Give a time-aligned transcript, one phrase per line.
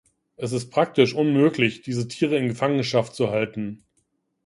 [0.35, 3.83] Es ist praktisch unmöglich, diese Tiere in Gefangenschaft zu halten.